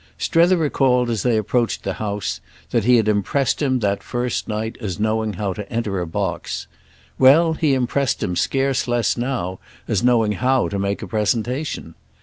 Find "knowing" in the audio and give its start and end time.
4.99-5.33, 10.03-10.31